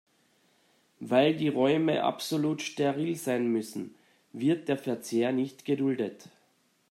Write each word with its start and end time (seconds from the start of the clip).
Weil 0.99 1.35
die 1.37 1.47
Räume 1.49 2.03
absolut 2.03 2.63
steril 2.63 3.15
sein 3.15 3.45
müssen, 3.51 3.93
wird 4.33 4.67
der 4.67 4.79
Verzehr 4.79 5.31
nicht 5.31 5.63
geduldet. 5.63 6.27